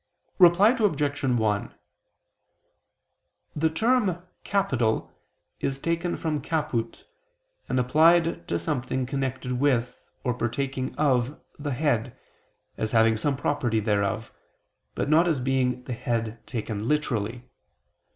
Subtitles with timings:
[0.39, 1.23] Reply Obj.
[1.23, 1.75] 1:
[3.55, 5.11] The term "capital"
[5.59, 7.05] is taken from caput
[7.69, 12.17] and applied to something connected with, or partaking of the head,
[12.77, 14.33] as having some property thereof,
[14.95, 17.47] but not as being the head taken literally.